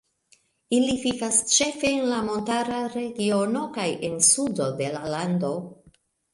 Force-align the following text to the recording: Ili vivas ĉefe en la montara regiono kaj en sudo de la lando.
Ili 0.77 0.95
vivas 1.03 1.37
ĉefe 1.57 1.91
en 1.97 2.01
la 2.13 2.23
montara 2.31 2.81
regiono 2.95 3.63
kaj 3.79 3.87
en 4.11 4.19
sudo 4.33 4.71
de 4.83 4.93
la 4.99 5.07
lando. 5.17 5.57